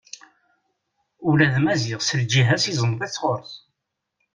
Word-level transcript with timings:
Ula 1.29 1.47
d 1.53 1.55
Maziɣ 1.63 1.99
s 2.03 2.09
lǧiha-s 2.21 2.65
izmeḍ-itt 2.71 3.21
ɣur-s. 3.23 3.53